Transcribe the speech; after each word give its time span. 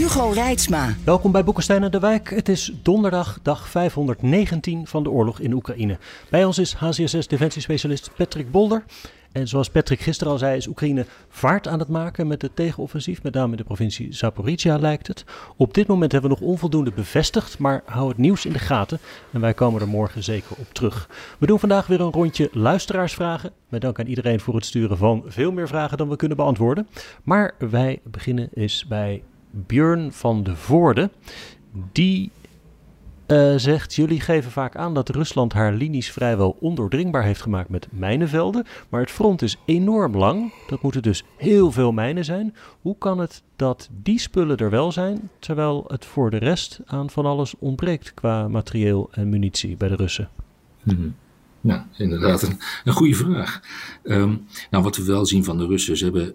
Hugo 0.00 0.30
Reitsma. 0.30 0.94
Welkom 1.04 1.32
bij 1.32 1.44
Boekenstein 1.44 1.82
en 1.82 1.90
de 1.90 1.98
Wijk. 1.98 2.30
Het 2.30 2.48
is 2.48 2.72
donderdag, 2.82 3.38
dag 3.42 3.68
519 3.68 4.86
van 4.86 5.02
de 5.02 5.10
oorlog 5.10 5.40
in 5.40 5.52
Oekraïne. 5.52 5.98
Bij 6.30 6.44
ons 6.44 6.58
is 6.58 6.74
HCSS 6.74 7.26
defensiespecialist 7.26 8.10
Patrick 8.16 8.50
Bolder. 8.50 8.84
En 9.32 9.48
zoals 9.48 9.70
Patrick 9.70 10.00
gisteren 10.00 10.32
al 10.32 10.38
zei, 10.38 10.56
is 10.56 10.66
Oekraïne 10.66 11.06
vaart 11.28 11.68
aan 11.68 11.78
het 11.78 11.88
maken 11.88 12.26
met 12.26 12.42
het 12.42 12.56
tegenoffensief. 12.56 13.22
Met 13.22 13.34
name 13.34 13.50
in 13.50 13.56
de 13.56 13.64
provincie 13.64 14.12
Zaporizhia 14.14 14.78
lijkt 14.78 15.06
het. 15.06 15.24
Op 15.56 15.74
dit 15.74 15.86
moment 15.86 16.12
hebben 16.12 16.30
we 16.30 16.36
nog 16.36 16.48
onvoldoende 16.48 16.92
bevestigd, 16.92 17.58
maar 17.58 17.82
hou 17.84 18.08
het 18.08 18.18
nieuws 18.18 18.46
in 18.46 18.52
de 18.52 18.58
gaten. 18.58 18.98
En 19.32 19.40
wij 19.40 19.54
komen 19.54 19.80
er 19.80 19.88
morgen 19.88 20.22
zeker 20.22 20.56
op 20.58 20.72
terug. 20.72 21.08
We 21.38 21.46
doen 21.46 21.58
vandaag 21.58 21.86
weer 21.86 22.00
een 22.00 22.12
rondje 22.12 22.48
luisteraarsvragen. 22.52 23.52
Met 23.68 23.80
dank 23.80 23.98
aan 23.98 24.06
iedereen 24.06 24.40
voor 24.40 24.54
het 24.54 24.66
sturen 24.66 24.96
van 24.96 25.22
veel 25.26 25.52
meer 25.52 25.68
vragen 25.68 25.98
dan 25.98 26.08
we 26.08 26.16
kunnen 26.16 26.36
beantwoorden. 26.36 26.88
Maar 27.22 27.54
wij 27.58 28.00
beginnen 28.04 28.48
eens 28.54 28.86
bij 28.86 29.22
Björn 29.50 30.12
van 30.12 30.42
de 30.42 30.56
Voorde. 30.56 31.10
Die 31.92 32.30
uh, 33.26 33.54
zegt: 33.56 33.94
Jullie 33.94 34.20
geven 34.20 34.50
vaak 34.50 34.76
aan 34.76 34.94
dat 34.94 35.08
Rusland 35.08 35.52
haar 35.52 35.72
linies 35.72 36.10
vrijwel 36.10 36.56
ondoordringbaar 36.60 37.22
heeft 37.22 37.42
gemaakt 37.42 37.68
met 37.68 37.88
mijnenvelden. 37.90 38.66
Maar 38.88 39.00
het 39.00 39.10
front 39.10 39.42
is 39.42 39.56
enorm 39.64 40.16
lang. 40.16 40.52
Dat 40.68 40.82
moeten 40.82 41.02
dus 41.02 41.24
heel 41.36 41.72
veel 41.72 41.92
mijnen 41.92 42.24
zijn. 42.24 42.54
Hoe 42.80 42.98
kan 42.98 43.18
het 43.18 43.42
dat 43.56 43.88
die 44.02 44.18
spullen 44.18 44.56
er 44.56 44.70
wel 44.70 44.92
zijn, 44.92 45.30
terwijl 45.38 45.84
het 45.86 46.04
voor 46.04 46.30
de 46.30 46.38
rest 46.38 46.80
aan 46.86 47.10
van 47.10 47.26
alles 47.26 47.54
ontbreekt 47.58 48.14
qua 48.14 48.48
materieel 48.48 49.08
en 49.12 49.28
munitie 49.28 49.76
bij 49.76 49.88
de 49.88 49.96
Russen? 49.96 50.28
Hmm. 50.82 51.14
Nou, 51.60 51.82
inderdaad, 51.96 52.42
een, 52.84 52.92
goede 52.92 53.14
vraag. 53.14 53.60
Um, 54.02 54.46
nou, 54.70 54.84
wat 54.84 54.96
we 54.96 55.04
wel 55.04 55.26
zien 55.26 55.44
van 55.44 55.58
de 55.58 55.66
Russen, 55.66 55.96
ze 55.96 56.04
hebben 56.04 56.34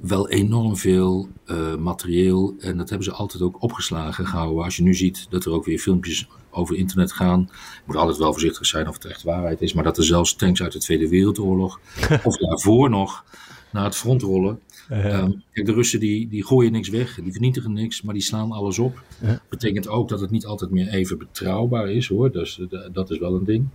wel 0.00 0.28
enorm 0.28 0.76
veel 0.76 1.28
uh, 1.46 1.76
materieel. 1.76 2.54
En 2.58 2.76
dat 2.76 2.88
hebben 2.88 3.06
ze 3.06 3.12
altijd 3.12 3.42
ook 3.42 3.62
opgeslagen 3.62 4.26
gehouden. 4.26 4.64
Als 4.64 4.76
je 4.76 4.82
nu 4.82 4.94
ziet 4.94 5.26
dat 5.30 5.44
er 5.44 5.52
ook 5.52 5.64
weer 5.64 5.78
filmpjes 5.78 6.28
over 6.50 6.76
internet 6.76 7.12
gaan. 7.12 7.48
Je 7.50 7.82
moet 7.84 7.96
altijd 7.96 8.18
wel 8.18 8.32
voorzichtig 8.32 8.66
zijn 8.66 8.88
of 8.88 8.94
het 8.94 9.04
echt 9.04 9.22
waarheid 9.22 9.60
is. 9.60 9.72
Maar 9.72 9.84
dat 9.84 9.98
er 9.98 10.04
zelfs 10.04 10.34
tanks 10.34 10.62
uit 10.62 10.72
de 10.72 10.78
Tweede 10.78 11.08
Wereldoorlog. 11.08 11.80
of 12.24 12.36
daarvoor 12.36 12.90
nog 12.90 13.24
naar 13.72 13.84
het 13.84 13.96
front 13.96 14.22
rollen. 14.22 14.60
Um, 14.90 15.42
kijk, 15.52 15.66
de 15.66 15.72
Russen 15.72 16.00
die, 16.00 16.28
die 16.28 16.44
gooien 16.46 16.72
niks 16.72 16.88
weg, 16.88 17.14
die 17.14 17.32
vernietigen 17.32 17.72
niks, 17.72 18.02
maar 18.02 18.14
die 18.14 18.22
slaan 18.22 18.52
alles 18.52 18.78
op. 18.78 19.02
Dat 19.20 19.40
betekent 19.48 19.88
ook 19.88 20.08
dat 20.08 20.20
het 20.20 20.30
niet 20.30 20.46
altijd 20.46 20.70
meer 20.70 20.88
even 20.88 21.18
betrouwbaar 21.18 21.90
is 21.90 22.08
hoor. 22.08 22.32
Dus 22.32 22.60
dat 22.92 23.10
is 23.10 23.18
wel 23.18 23.34
een 23.34 23.44
ding. 23.44 23.68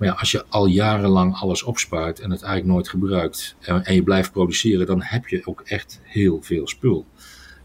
Maar 0.00 0.08
ja, 0.08 0.14
als 0.14 0.30
je 0.30 0.44
al 0.48 0.66
jarenlang 0.66 1.34
alles 1.34 1.62
opspaart 1.62 2.20
en 2.20 2.30
het 2.30 2.42
eigenlijk 2.42 2.72
nooit 2.72 2.88
gebruikt 2.88 3.56
en, 3.60 3.84
en, 3.84 3.94
je 3.94 4.02
blijft 4.02 4.32
produceren, 4.32 4.86
dan 4.86 5.02
heb 5.02 5.28
je 5.28 5.42
ook 5.44 5.60
echt 5.64 6.00
heel 6.02 6.38
veel 6.42 6.68
spul. 6.68 7.06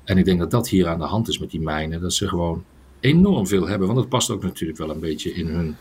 En 0.04 0.18
ik 0.18 0.26
denk 0.26 0.40
dat 0.40 0.52
dat 0.52 0.70
hier 0.70 0.88
aan 0.88 1.00
de 1.00 1.06
hand 1.06 1.28
is 1.28 1.40
met 1.40 1.52
die 1.52 1.62
mijnen, 1.62 2.02
dat 2.02 2.14
ze 2.14 2.28
gewoon 2.28 2.64
enorm 3.00 3.48
veel 3.48 3.68
hebben. 3.68 3.88
Want 3.88 4.00
dat 4.00 4.10
past 4.10 4.30
ook 4.30 4.44
natuurlijk 4.44 4.80
wel 4.80 4.90
een 4.90 5.00
beetje 5.00 5.34
in 5.34 5.48
hun 5.48 5.76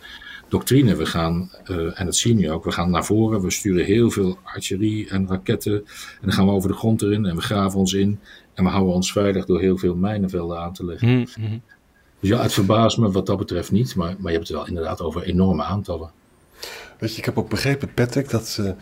doctrine. 0.49 0.97
We 0.97 1.07
gaan, 1.07 1.51
uh, 1.71 2.01
en 2.01 2.05
dat 2.05 2.17
zien 2.17 2.37
we 2.37 2.51
ook, 2.51 2.65
we 2.65 2.73
gaan 2.73 2.91
naar 2.91 3.05
voren, 3.05 3.41
we 3.41 3.51
sturen 3.51 3.85
heel 3.85 4.11
veel 4.11 4.39
artillerie 4.43 5.09
en 5.09 5.29
raketten. 5.29 5.75
En 5.75 6.21
dan 6.21 6.33
gaan 6.33 6.47
we 6.47 6.53
over 6.53 6.69
de 6.69 6.77
grond 6.77 7.03
erin 7.03 7.27
en 7.27 7.37
we 7.37 7.43
graven 7.43 7.79
ons 7.79 7.93
in. 7.93 8.19
En 8.55 8.65
we 8.65 8.71
houden 8.71 8.95
ons 8.95 9.13
veilig 9.13 9.45
door 9.45 9.61
heel 9.61 9.79
veel 9.79 9.95
mijnenvelden 9.95 10.59
aan 10.59 10.73
te 10.73 10.85
leggen. 10.85 11.09
Mm 11.09 11.27
-hmm. 11.35 11.63
Dus 12.21 12.29
ja, 12.29 12.43
het 12.43 12.53
verbaast 12.53 12.99
me 12.99 13.11
wat 13.11 13.27
dat 13.27 13.39
betreft 13.39 13.73
niet, 13.73 13.95
maar, 13.95 14.15
maar 14.19 14.33
je 14.33 14.37
hebt 14.37 14.49
het 14.49 14.57
wel 14.57 14.67
inderdaad 14.67 15.01
over 15.01 15.23
enorme 15.23 15.63
aantallen. 15.63 16.11
Weet 16.99 17.13
je, 17.13 17.19
ik 17.19 17.25
heb 17.25 17.39
ook 17.39 17.49
begrepen, 17.49 17.95
Patrick, 17.95 18.31
dat 18.31 18.49
ze, 18.49 18.75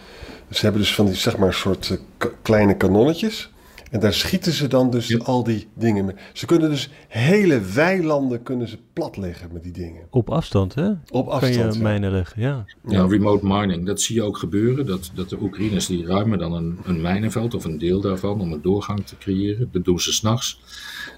ze 0.50 0.60
hebben 0.60 0.80
dus 0.80 0.94
van 0.94 1.06
die, 1.06 1.14
zeg 1.14 1.36
maar, 1.36 1.54
soort 1.54 1.88
uh, 1.88 2.30
kleine 2.42 2.76
kanonnetjes. 2.76 3.50
En 3.92 4.00
daar 4.00 4.14
schieten 4.14 4.52
ze 4.52 4.66
dan 4.66 4.90
dus 4.90 5.24
al 5.24 5.44
die 5.44 5.68
dingen 5.74 6.04
mee. 6.04 6.14
Ze 6.32 6.46
kunnen 6.46 6.70
dus 6.70 6.90
hele 7.08 7.60
weilanden 7.60 8.42
kunnen 8.42 8.68
ze 8.68 8.78
platleggen 8.92 9.48
met 9.52 9.62
die 9.62 9.72
dingen. 9.72 10.06
Op 10.10 10.30
afstand, 10.30 10.74
hè? 10.74 10.90
Op 11.10 11.28
afstand, 11.28 11.56
Kan 11.56 11.72
je 11.72 11.78
mijnen 11.78 12.10
leggen, 12.12 12.42
ja. 12.42 12.64
ja. 12.88 13.06
remote 13.06 13.46
mining, 13.46 13.86
dat 13.86 14.00
zie 14.00 14.14
je 14.14 14.22
ook 14.22 14.38
gebeuren. 14.38 14.86
Dat, 14.86 15.10
dat 15.14 15.28
de 15.28 15.40
Oekraïners 15.40 15.86
die 15.86 16.06
ruimen 16.06 16.38
dan 16.38 16.52
een, 16.52 16.78
een 16.84 17.00
mijnenveld 17.00 17.54
of 17.54 17.64
een 17.64 17.78
deel 17.78 18.00
daarvan 18.00 18.40
om 18.40 18.52
een 18.52 18.62
doorgang 18.62 19.06
te 19.06 19.18
creëren. 19.18 19.68
Dat 19.72 19.84
doen 19.84 20.00
ze 20.00 20.12
s'nachts. 20.12 20.60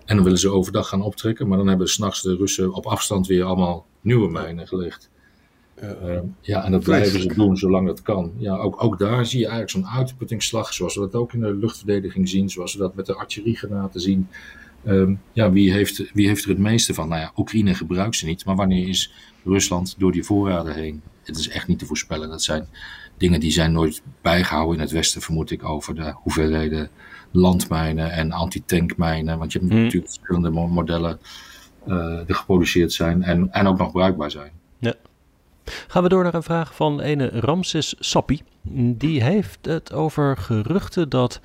En 0.05 0.15
dan 0.15 0.25
willen 0.25 0.39
ze 0.39 0.51
overdag 0.51 0.89
gaan 0.89 1.03
optrekken. 1.03 1.49
Maar 1.49 1.59
dan 1.59 1.69
hebben 1.69 1.89
s'nachts 1.89 2.23
de 2.23 2.37
Russen 2.37 2.73
op 2.73 2.87
afstand 2.87 3.27
weer 3.27 3.45
allemaal 3.45 3.87
nieuwe 4.01 4.31
mijnen 4.31 4.69
gelegd. 4.69 5.11
Uh, 5.83 6.19
ja, 6.41 6.65
en 6.65 6.73
dat 6.73 6.83
blijven 6.83 7.21
ze 7.21 7.35
doen 7.35 7.57
zolang 7.57 7.89
het 7.89 8.03
kan. 8.03 8.33
Ja, 8.37 8.57
ook, 8.57 8.83
ook 8.83 8.99
daar 8.99 9.27
zie 9.27 9.39
je 9.39 9.47
eigenlijk 9.47 9.71
zo'n 9.71 9.99
uitputtingsslag, 9.99 10.73
zoals 10.73 10.95
we 10.95 11.01
dat 11.01 11.15
ook 11.15 11.33
in 11.33 11.41
de 11.41 11.55
luchtverdediging 11.55 12.29
zien, 12.29 12.51
zoals 12.51 12.73
we 12.73 12.79
dat 12.79 12.95
met 12.95 13.07
de 13.07 13.15
artilleriegranaten 13.15 14.01
zien. 14.01 14.29
Um, 14.87 15.21
ja, 15.33 15.53
wie 15.53 15.73
heeft, 15.73 16.13
wie 16.13 16.27
heeft 16.27 16.43
er 16.45 16.49
het 16.49 16.59
meeste 16.59 16.95
van? 16.95 17.09
Nou 17.09 17.21
ja, 17.21 17.33
Oekraïne 17.37 17.75
gebruikt 17.75 18.17
ze 18.17 18.27
niet, 18.27 18.45
maar 18.45 18.57
wanneer 18.57 18.89
is 18.89 19.13
Rusland 19.45 19.95
door 19.99 20.13
die 20.13 20.25
voorraden 20.25 20.75
heen? 20.75 21.03
Het 21.23 21.39
is 21.39 21.49
echt 21.49 21.69
niet 21.69 21.79
te 21.79 21.87
voorspellen. 21.87 22.29
Dat 22.29 22.43
zijn 22.43 22.67
dingen 23.17 23.41
die 23.41 23.51
zijn 23.51 23.73
nooit 23.73 24.03
bijgehouden 24.23 24.75
in 24.75 24.81
het 24.81 24.91
Westen, 24.91 25.21
vermoed 25.21 25.51
ik, 25.51 25.65
over 25.65 25.95
de 25.95 26.13
hoeveelheden 26.15 26.91
landmijnen 27.31 28.11
en 28.11 28.33
antitankmijnen. 28.33 29.39
Want 29.39 29.53
je 29.53 29.59
hebt 29.59 29.71
hmm. 29.71 29.83
natuurlijk 29.83 30.13
verschillende 30.13 30.51
modellen 30.51 31.19
uh, 31.87 32.21
die 32.27 32.35
geproduceerd 32.35 32.93
zijn 32.93 33.23
en, 33.23 33.53
en 33.53 33.67
ook 33.67 33.79
nog 33.79 33.93
bruikbaar 33.93 34.31
zijn. 34.31 34.53
Gaan 35.65 36.03
we 36.03 36.09
door 36.09 36.23
naar 36.23 36.35
een 36.35 36.43
vraag 36.43 36.75
van 36.75 37.01
ene 37.01 37.29
Ramses 37.29 37.95
Sappi. 37.99 38.43
Die 38.97 39.23
heeft 39.23 39.59
het 39.63 39.93
over 39.93 40.37
geruchten 40.37 41.09
dat 41.09 41.41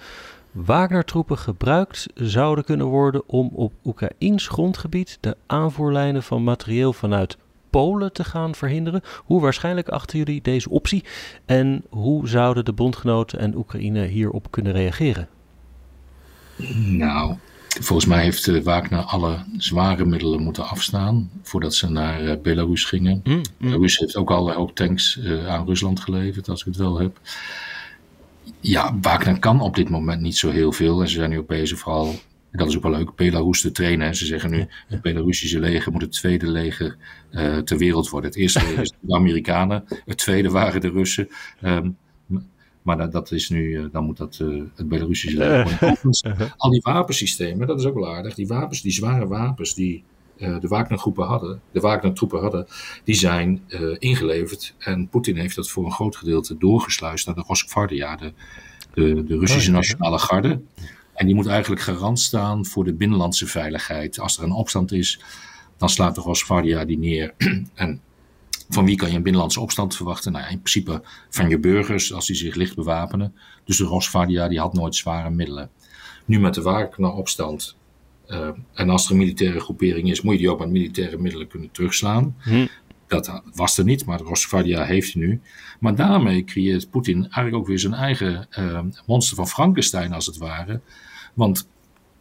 Wagner-troepen 0.52 1.38
gebruikt 1.38 2.08
zouden 2.14 2.64
kunnen 2.64 2.86
worden 2.86 3.24
om 3.28 3.50
op 3.54 3.74
Oekraïns 3.84 4.48
grondgebied 4.48 5.18
de 5.20 5.38
aanvoerlijnen 5.46 6.24
van 6.24 6.44
materieel 6.44 6.94
vanuit 6.94 7.38
Polen 7.70 8.14
te 8.14 8.24
gaan 8.24 8.56
verhinderen. 8.56 9.02
Hoe 9.26 9.42
waarschijnlijk 9.42 9.90
achten 9.90 10.18
jullie 10.18 10.42
deze 10.42 10.70
optie 10.70 11.04
en 11.46 11.84
hoe 11.90 12.28
zouden 12.28 12.66
de 12.66 12.74
bondgenoten 12.74 13.40
en 13.40 13.56
Oekraïne 13.56 14.06
hierop 14.06 14.52
kunnen 14.52 14.72
reageren? 14.72 15.28
Nou, 16.98 17.36
Volgens 17.70 18.06
mij 18.06 18.24
heeft 18.24 18.48
uh, 18.48 18.64
Wagner 18.64 19.00
alle 19.00 19.46
zware 19.58 20.06
middelen 20.06 20.42
moeten 20.42 20.68
afstaan 20.68 21.30
voordat 21.44 21.76
ze 21.76 21.90
naar 21.90 22.24
uh, 22.24 22.34
Belarus 22.42 22.84
gingen. 22.84 23.22
Mm, 23.24 23.34
mm. 23.34 23.44
Belarus 23.58 23.98
heeft 23.98 24.16
ook 24.16 24.32
al 24.32 24.50
een 24.50 24.56
hoop 24.56 24.76
tanks 24.76 25.18
uh, 25.18 25.48
aan 25.48 25.66
Rusland 25.66 26.00
geleverd, 26.00 26.50
als 26.50 26.60
ik 26.60 26.66
het 26.66 26.76
wel 26.76 27.00
heb. 27.00 27.20
Ja, 28.60 28.98
Wagner 29.02 29.40
kan 29.40 29.62
op 29.62 29.76
dit 29.76 29.90
moment 29.90 30.22
niet 30.22 30.38
zo 30.38 30.50
heel 30.50 30.72
veel. 30.72 31.02
En 31.02 31.08
ze 31.08 31.14
zijn 31.16 31.30
nu 31.30 31.38
ook 31.38 31.48
bezig 31.48 31.80
vooral, 31.80 32.16
dat 32.52 32.68
is 32.68 32.76
ook 32.76 32.84
wel 32.84 32.92
leuk, 32.92 33.16
Belarus 33.16 33.62
te 33.62 33.72
trainen. 33.72 34.16
Ze 34.16 34.26
zeggen 34.26 34.50
nu, 34.50 34.68
het 34.88 35.02
Belarusische 35.02 35.60
leger 35.60 35.92
moet 35.92 36.02
het 36.02 36.12
tweede 36.12 36.48
leger 36.48 36.98
ter 37.64 37.78
wereld 37.78 38.10
worden. 38.10 38.30
Het 38.30 38.40
eerste 38.40 38.60
leger 38.66 38.82
is 38.82 38.94
de 39.00 39.16
Amerikanen, 39.16 39.84
het 40.06 40.18
tweede 40.18 40.50
waren 40.50 40.82
de 40.82 40.90
Russen. 40.90 41.30
Um, 41.64 41.98
maar 42.82 42.98
dat, 42.98 43.12
dat 43.12 43.32
is 43.32 43.50
nu, 43.50 43.64
uh, 43.64 43.86
dan 43.92 44.04
moet 44.04 44.18
dat 44.18 44.40
uh, 44.42 44.64
het 44.76 44.90
Belarusische 44.90 45.38
leger 45.38 45.98
uh, 46.26 46.42
Al 46.58 46.72
die 46.72 46.82
wapensystemen, 46.84 47.68
dat 47.68 47.80
is 47.80 47.86
ook 47.86 47.94
wel 47.94 48.16
aardig. 48.16 48.36
Die 48.36 48.48
wapens, 48.48 48.82
die 48.82 48.92
zware 48.92 49.28
wapens 49.28 49.74
die 49.74 50.04
uh, 50.38 50.60
de 50.60 50.68
Wagner-groepen 50.68 51.26
hadden, 51.26 51.62
de 51.72 51.80
Wagner-troepen 51.80 52.40
hadden, 52.40 52.68
die 53.04 53.16
zijn 53.16 53.62
ingeleverd. 54.00 54.76
En 54.78 55.08
Poetin 55.08 55.38
heeft 55.38 55.56
dat 55.56 55.70
voor 55.70 55.86
een 55.86 55.92
groot 55.92 56.16
gedeelte 56.16 56.58
doorgesluist 56.58 57.26
naar 57.26 57.36
de 57.36 57.44
Rosgvardia, 57.48 58.16
de, 58.16 58.34
de, 58.94 59.24
de 59.24 59.38
Russische 59.38 59.72
nationale 59.72 60.20
garde. 60.20 60.62
En 61.14 61.26
die 61.26 61.36
moet 61.36 61.48
eigenlijk 61.48 61.82
garant 61.82 62.20
staan 62.20 62.66
voor 62.66 62.84
de 62.84 62.94
binnenlandse 62.94 63.48
veiligheid. 63.48 64.20
Als 64.20 64.38
er 64.38 64.44
een 64.44 64.52
opstand 64.52 64.92
is, 64.92 65.22
dan 65.78 65.90
slaat 65.90 66.16
de 66.16 66.22
Rosgvardia 66.22 66.86
die 66.86 66.98
neer. 66.98 67.34
en 67.74 68.02
van 68.70 68.86
wie 68.86 68.96
kan 68.96 69.10
je 69.10 69.16
een 69.16 69.24
binnenlandse 69.24 69.60
opstand 69.60 69.96
verwachten? 69.96 70.32
Nou, 70.32 70.44
in 70.44 70.62
principe 70.62 71.02
van 71.30 71.50
je 71.50 71.60
burgers 71.60 72.14
als 72.14 72.28
die 72.28 72.36
zich 72.36 72.56
licht 72.56 72.76
bewapenen. 72.76 73.36
Dus 73.66 73.78
de 73.78 73.84
Rosvadia 73.84 74.48
die 74.48 74.60
had 74.60 74.74
nooit 74.74 74.96
zware 74.96 75.30
middelen. 75.30 75.70
Nu 76.26 76.40
met 76.40 76.54
de 76.54 76.62
Wagner-opstand. 76.62 77.78
Uh, 78.28 78.50
en 78.74 78.90
als 78.90 79.06
er 79.06 79.12
een 79.12 79.18
militaire 79.18 79.60
groepering 79.60 80.10
is, 80.10 80.22
moet 80.22 80.34
je 80.34 80.40
die 80.40 80.52
ook 80.52 80.60
met 80.60 80.70
militaire 80.70 81.18
middelen 81.18 81.48
kunnen 81.48 81.72
terugslaan. 81.72 82.36
Hm. 82.40 82.68
Dat 83.08 83.42
was 83.54 83.78
er 83.78 83.84
niet, 83.84 84.06
maar 84.06 84.18
de 84.18 84.24
Rosvadia 84.24 84.84
heeft 84.84 85.14
hij 85.14 85.22
nu. 85.22 85.42
Maar 85.80 85.96
daarmee 85.96 86.44
creëert 86.44 86.90
Poetin 86.90 87.22
eigenlijk 87.22 87.56
ook 87.56 87.68
weer 87.68 87.80
zijn 87.80 87.94
eigen 87.94 88.48
uh, 88.60 88.80
monster 89.06 89.36
van 89.36 89.48
Frankenstein, 89.48 90.14
als 90.14 90.26
het 90.26 90.38
ware. 90.38 90.82
Want 91.34 91.68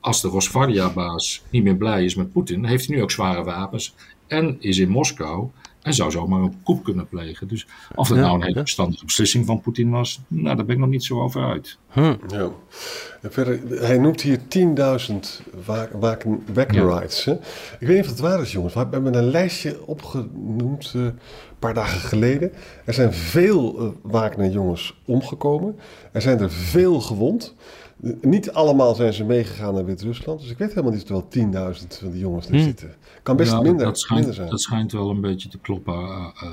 als 0.00 0.20
de 0.20 0.28
Rosvardia-baas 0.28 1.42
niet 1.50 1.62
meer 1.62 1.76
blij 1.76 2.04
is 2.04 2.14
met 2.14 2.32
Poetin, 2.32 2.64
heeft 2.64 2.86
hij 2.86 2.96
nu 2.96 3.02
ook 3.02 3.10
zware 3.10 3.44
wapens 3.44 3.94
en 4.26 4.56
is 4.60 4.78
in 4.78 4.88
Moskou 4.88 5.50
en 5.88 5.94
zou 5.94 6.10
zomaar 6.10 6.40
een 6.40 6.54
coup 6.64 6.84
kunnen 6.84 7.08
plegen. 7.08 7.48
Dus 7.48 7.66
of 7.94 8.08
dat 8.08 8.16
Ja, 8.16 8.22
nou 8.22 8.34
een 8.34 8.40
hele 8.42 8.54
ja. 8.54 8.60
verstandige 8.60 9.04
beslissing 9.04 9.46
van 9.46 9.60
Poetin 9.60 9.90
was, 9.90 10.20
nou, 10.28 10.56
daar 10.56 10.64
ben 10.64 10.74
ik 10.74 10.80
nog 10.80 10.88
niet 10.90 11.04
zo 11.04 11.22
over 11.22 11.44
uit. 11.44 11.78
Hm. 11.88 12.14
Ja. 12.28 12.48
En 13.22 13.32
verder, 13.32 13.60
hij 13.82 13.98
noemt 13.98 14.20
hier 14.20 14.38
10.000 14.48 15.42
wa- 15.66 15.88
waken- 15.92 16.42
hè. 17.24 17.32
Ik 17.78 17.86
weet 17.86 17.88
niet 17.96 18.00
of 18.00 18.06
het 18.06 18.18
waar 18.18 18.40
is, 18.40 18.52
jongens. 18.52 18.74
We 18.74 18.78
hebben 18.90 19.14
een 19.14 19.30
lijstje 19.30 19.86
opgenoemd 19.86 20.92
eh, 20.94 21.02
een 21.02 21.18
paar 21.58 21.74
dagen 21.74 22.00
geleden. 22.00 22.52
Er 22.84 22.94
zijn 22.94 23.12
veel 23.12 23.78
eh, 23.78 23.86
Wagner-jongens 24.02 25.00
omgekomen. 25.04 25.76
Er 26.12 26.22
zijn 26.22 26.40
er 26.40 26.50
veel 26.50 27.00
gewond. 27.00 27.54
Niet 28.20 28.50
allemaal 28.52 28.94
zijn 28.94 29.12
ze 29.12 29.24
meegegaan 29.24 29.74
naar 29.74 29.84
Wit-Rusland. 29.84 30.40
Dus 30.40 30.50
ik 30.50 30.58
weet 30.58 30.68
helemaal 30.68 30.92
niet 30.92 31.02
of 31.02 31.08
er 31.08 31.14
wel 31.14 31.28
10.000 31.28 31.98
van 31.98 32.10
die 32.10 32.20
jongens 32.20 32.46
er 32.46 32.54
Hmm. 32.54 32.62
zitten. 32.62 32.94
Kan 33.22 33.36
best 33.36 33.52
Ja, 33.52 33.60
minder, 33.60 33.86
dat, 33.86 33.98
schijnt, 34.00 34.18
minder 34.20 34.38
zijn. 34.38 34.50
dat 34.50 34.60
schijnt 34.60 34.92
wel 34.92 35.10
een 35.10 35.20
beetje 35.20 35.48
te 35.48 35.58
kloppen. 35.58 35.94
eh, 35.94 36.26
eh, 36.40 36.50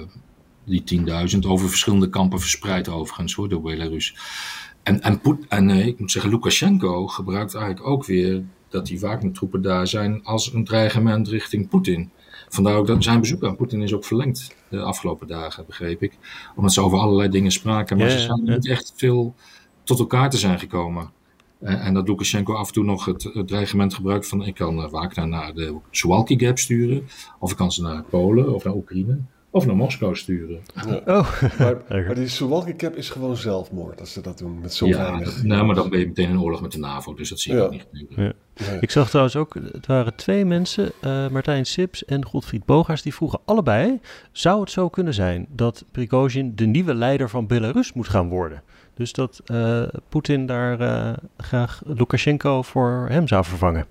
die 0.64 0.84
10.000 0.84 1.46
over 1.46 1.68
verschillende 1.70 2.10
kampen 2.10 2.40
verspreid 2.40 2.90
overigens 2.90 3.34
hoor, 3.36 3.50
door 3.50 3.62
Belarus. 3.62 4.16
En, 4.84 5.02
en, 5.02 5.20
Poet- 5.22 5.46
en 5.50 5.70
eh, 5.70 5.86
ik 5.86 6.00
moet 6.00 6.12
zeggen, 6.12 6.32
Lukashenko 6.32 7.08
gebruikt 7.08 7.56
eigenlijk 7.56 7.88
ook 7.88 8.06
weer 8.06 8.44
dat 8.70 8.86
die 8.86 9.00
Wagner-troepen 9.00 9.62
daar 9.62 9.88
zijn 9.88 10.24
als 10.24 10.54
een 10.54 10.64
dreigement 10.64 11.28
richting 11.28 11.70
Poetin. 11.70 12.10
Vandaar 12.50 12.76
ook 12.76 12.88
dat 12.88 13.04
zijn 13.04 13.20
bezoek 13.20 13.44
aan 13.44 13.56
Poetin 13.56 13.82
is 13.82 13.94
ook 13.94 14.06
verlengd 14.06 14.56
de 14.70 14.80
afgelopen 14.82 15.28
dagen, 15.28 15.66
begreep 15.66 16.02
ik. 16.04 16.18
Omdat 16.56 16.74
ze 16.74 16.82
over 16.82 16.98
allerlei 17.00 17.30
dingen 17.30 17.52
spraken, 17.52 17.98
maar 17.98 18.06
Ja, 18.10 18.12
ze 18.12 18.20
zijn 18.20 18.42
ja. 18.46 18.54
niet 18.54 18.68
echt 18.68 18.94
veel 18.96 19.36
tot 19.84 20.00
elkaar 20.00 20.30
te 20.30 20.38
zijn 20.38 20.60
gekomen. 20.60 21.12
Eh, 21.66 21.86
En 21.88 21.94
dat 21.94 22.08
Lukashenko 22.08 22.54
af 22.54 22.68
en 22.68 22.74
toe 22.74 22.84
nog 22.84 23.06
het, 23.06 23.24
het 23.34 23.48
dreigement 23.48 23.94
gebruikt 23.94 24.28
van 24.28 24.46
ik 24.46 24.54
kan 24.56 24.84
eh, 24.84 24.90
Wagner 24.90 25.28
naar 25.28 25.54
de 25.54 25.76
Suwalki 25.92 26.40
Gap 26.40 26.58
sturen, 26.60 27.08
of 27.40 27.52
ik 27.52 27.58
kan 27.58 27.72
ze 27.72 27.82
naar 27.82 28.04
Polen 28.10 28.54
of 28.54 28.64
naar 28.64 28.74
Oekraïne, 28.76 29.18
of 29.50 29.66
naar 29.66 29.76
Moskou 29.76 30.16
sturen. 30.16 30.60
Oh, 31.06 31.42
Maar, 31.60 32.16
die 32.16 32.28
Suwalki 32.28 32.76
Cap 32.76 32.96
is 32.96 33.10
gewoon 33.10 33.38
zelfmoord 33.38 34.00
als 34.00 34.14
ze 34.14 34.22
dat 34.22 34.38
doen 34.38 34.60
met 34.62 34.74
zo 34.74 34.86
ja, 34.88 34.98
weinig. 34.98 35.44
nou, 35.44 35.66
maar 35.66 35.76
dan 35.76 35.90
ben 35.90 36.00
je 36.00 36.08
meteen 36.08 36.30
in 36.30 36.40
oorlog 36.42 36.62
met 36.62 36.72
de 36.72 36.80
NAVO, 36.80 37.14
dus 37.14 37.30
dat 37.30 37.40
zie 37.40 37.52
ik 37.54 37.58
Ja. 37.60 37.64
ook 37.66 37.72
niet. 37.72 38.34
Ik 38.82 38.92
zag 38.92 39.08
trouwens 39.08 39.36
ook, 39.36 39.54
het 39.72 39.86
waren 39.86 40.16
twee 40.16 40.46
mensen, 40.46 40.92
eh, 41.02 41.28
Martijn 41.30 41.66
Sips 41.66 42.06
en 42.06 42.26
Godfried 42.26 42.66
Bogaars, 42.66 43.02
die 43.02 43.14
vroegen 43.14 43.40
allebei, 43.46 44.00
zou 44.32 44.60
het 44.60 44.72
zo 44.72 44.90
kunnen 44.90 45.14
zijn 45.14 45.46
dat 45.50 45.86
Prigozhin 45.92 46.56
de 46.56 46.66
nieuwe 46.66 46.94
leider 46.94 47.30
van 47.30 47.48
Belarus 47.48 47.94
moet 47.94 48.08
gaan 48.10 48.30
worden? 48.30 48.62
Dus 48.96 49.14
dat 49.14 49.42
eh, 49.46 49.84
Poetin 50.10 50.46
daar 50.46 50.80
eh, 50.80 51.14
graag 51.38 51.82
Lukashenko 51.86 52.62
voor 52.62 53.06
hem 53.10 53.28
zou 53.28 53.44
vervangen. 53.44 53.86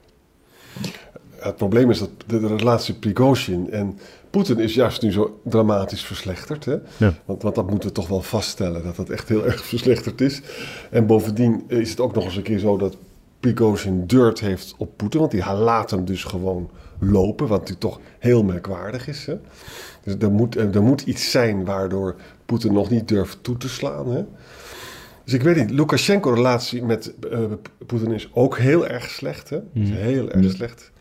Het 1.37 1.57
probleem 1.57 1.91
is 1.91 1.99
dat 1.99 2.11
de, 2.27 2.41
de 2.41 2.57
relatie 2.57 2.95
Prigozhin 2.95 3.71
en 3.71 3.99
Poetin 4.31 4.59
is 4.59 4.75
juist 4.75 5.03
nu 5.03 5.13
zo 5.13 5.41
dramatisch 5.45 6.05
verslechterd. 6.05 6.65
Hè? 6.65 6.77
Ja. 6.97 7.15
Want, 7.25 7.43
want 7.43 7.55
dat 7.55 7.71
moeten 7.71 7.89
we 7.89 7.95
toch 7.95 8.09
wel 8.09 8.23
vaststellen, 8.23 8.83
dat 8.83 8.97
dat 8.97 9.09
echt 9.09 9.29
heel 9.29 9.45
erg 9.45 9.65
verslechterd 9.65 10.21
is. 10.21 10.43
En 10.91 11.07
bovendien 11.07 11.65
is 11.67 11.91
het 11.91 12.01
ook 12.01 12.15
nog 12.15 12.25
eens 12.25 12.37
een 12.37 12.43
keer 12.43 12.59
zo 12.59 12.77
dat 12.77 12.97
Prigozhin 13.41 14.07
dirt 14.07 14.41
heeft 14.41 14.75
op 14.79 14.97
Poetin. 14.97 15.21
Want 15.21 15.33
die 15.33 15.53
laat 15.53 15.91
hem 15.91 16.05
dus 16.05 16.25
gewoon 16.25 16.71
lopen, 16.99 17.47
wat 17.47 17.59
natuurlijk 17.59 17.81
toch 17.81 18.01
heel 18.19 18.43
merkwaardig 18.43 19.09
is. 19.09 19.27
Hè? 19.27 19.37
Dus 20.03 20.15
er 20.19 20.31
moet, 20.31 20.57
er 20.57 20.83
moet 20.83 21.03
iets 21.03 21.31
zijn 21.31 21.65
waardoor 21.65 22.15
Poetin 22.47 22.73
nog 22.73 22.91
niet 22.91 23.09
durft 23.09 23.39
toe 23.43 23.57
te 23.57 23.69
slaan. 23.69 24.11
Hè? 24.11 24.25
Dus 25.25 25.35
ik 25.35 25.43
weet 25.43 25.57
niet, 25.57 25.71
Lukashenko-relatie 25.71 26.83
met 26.83 27.15
eh, 27.31 27.41
Poetin 27.87 28.13
is 28.13 28.31
ook 28.33 28.59
heel 28.59 28.87
erg 28.87 29.11
slecht. 29.11 29.51
Hè? 29.51 29.59
Is 29.73 29.91
heel 29.91 30.31
erg 30.31 30.51
slecht. 30.51 30.93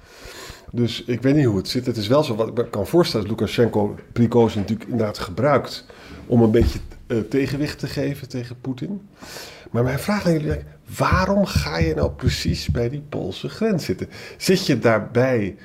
Dus 0.71 1.03
ik 1.03 1.21
weet 1.21 1.35
niet 1.35 1.45
hoe 1.45 1.57
het 1.57 1.67
zit. 1.67 1.85
Het 1.85 1.97
is 1.97 2.07
wel 2.07 2.23
zo, 2.23 2.35
wat 2.35 2.47
ik 2.47 2.53
me 2.53 2.69
kan 2.69 2.87
voorstellen, 2.87 3.27
dat 3.27 3.39
Lukashenko 3.39 3.95
Prigozhin 4.11 4.61
natuurlijk 4.61 4.89
inderdaad 4.89 5.17
gebruikt 5.17 5.85
om 6.25 6.41
een 6.41 6.51
beetje 6.51 6.79
eh, 7.07 7.17
tegenwicht 7.17 7.79
te 7.79 7.87
geven 7.87 8.29
tegen 8.29 8.55
Poetin. 8.61 9.01
Maar 9.71 9.83
mijn 9.83 9.99
vraag 9.99 10.25
aan 10.25 10.33
jullie 10.33 10.49
is, 10.49 10.63
waarom 10.97 11.45
ga 11.45 11.77
je 11.77 11.95
nou 11.95 12.11
precies 12.11 12.67
bij 12.69 12.89
die 12.89 13.03
Poolse 13.09 13.49
grens 13.49 13.85
zitten? 13.85 14.07
Zit 14.37 14.65
je 14.65 14.79
daarbij 14.79 15.55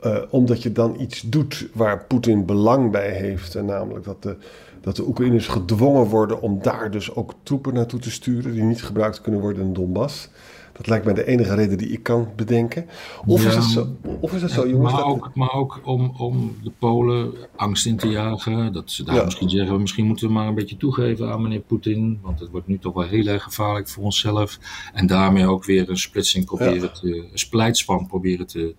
eh, 0.00 0.22
omdat 0.30 0.62
je 0.62 0.72
dan 0.72 1.00
iets 1.00 1.20
doet 1.20 1.68
waar 1.72 2.04
Poetin 2.04 2.46
belang 2.46 2.90
bij 2.90 3.10
heeft, 3.10 3.54
en 3.54 3.64
namelijk 3.64 4.04
dat 4.04 4.22
de, 4.22 4.36
dat 4.80 4.96
de 4.96 5.06
Oekraïners 5.06 5.46
gedwongen 5.48 6.06
worden 6.06 6.40
om 6.42 6.58
daar 6.62 6.90
dus 6.90 7.14
ook 7.14 7.34
troepen 7.42 7.74
naartoe 7.74 8.00
te 8.00 8.10
sturen 8.10 8.52
die 8.52 8.62
niet 8.62 8.82
gebruikt 8.82 9.20
kunnen 9.20 9.40
worden 9.40 9.62
in 9.66 9.72
Donbass? 9.72 10.28
Dat 10.72 10.86
lijkt 10.88 11.04
mij 11.04 11.14
de 11.14 11.26
enige 11.26 11.54
reden 11.54 11.78
die 11.78 11.88
ik 11.88 12.02
kan 12.02 12.28
bedenken. 12.36 12.86
Of 13.26 13.46
is 13.46 13.54
het 13.54 13.64
zo, 13.64 13.86
of 14.20 14.32
is 14.32 14.42
het 14.42 14.50
zo 14.50 14.68
jongens? 14.68 14.92
maar, 14.92 15.00
dat- 15.02 15.10
ook, 15.10 15.30
maar 15.34 15.52
ook 15.52 15.80
om, 15.84 16.12
om 16.18 16.56
de 16.62 16.70
Polen 16.78 17.32
angst 17.56 17.86
in 17.86 17.96
te 17.96 18.08
jagen. 18.08 18.72
Dat 18.72 18.90
ze 18.90 19.04
daar 19.04 19.14
Ja. 19.14 19.24
misschien 19.24 19.50
zeggen, 19.50 19.80
misschien 19.80 20.06
moeten 20.06 20.26
we 20.26 20.32
maar 20.32 20.46
een 20.46 20.54
beetje 20.54 20.76
toegeven 20.76 21.32
aan 21.32 21.42
meneer 21.42 21.60
Poetin. 21.60 22.18
Want 22.22 22.40
het 22.40 22.50
wordt 22.50 22.66
nu 22.66 22.78
toch 22.78 22.94
wel 22.94 23.04
heel 23.06 23.26
erg 23.26 23.42
gevaarlijk 23.42 23.88
voor 23.88 24.04
onszelf. 24.04 24.58
En 24.94 25.06
daarmee 25.06 25.46
ook 25.46 25.64
weer 25.64 25.88
een 25.90 25.98
splitsing 25.98 26.44
proberen 26.44 26.92
te, 26.92 27.16
een 27.32 27.38
splijtspan 27.38 28.06
proberen 28.06 28.46
te, 28.46 28.74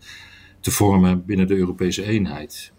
te 0.59 0.71
vormen 0.71 1.25
binnen 1.25 1.47
de 1.47 1.55
Europese 1.55 2.03
eenheid. 2.03 2.71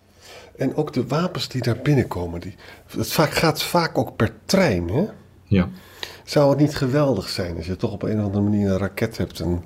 En 0.56 0.74
ook 0.74 0.92
de 0.92 1.06
wapens 1.06 1.48
die 1.48 1.62
daar 1.62 1.78
binnenkomen, 1.82 2.40
die, 2.40 2.54
het 2.86 3.12
vaak, 3.12 3.30
gaat 3.30 3.62
vaak 3.62 3.98
ook 3.98 4.16
per 4.16 4.32
trein. 4.44 4.88
Hè? 4.88 5.04
Ja. 5.44 5.68
Zou 6.24 6.50
het 6.50 6.58
niet 6.58 6.76
geweldig 6.76 7.28
zijn 7.28 7.56
als 7.56 7.66
je 7.66 7.76
toch 7.76 7.92
op 7.92 8.02
een 8.02 8.18
of 8.18 8.24
andere 8.24 8.44
manier 8.44 8.70
een 8.70 8.78
raket 8.78 9.16
hebt 9.16 9.40
en 9.40 9.64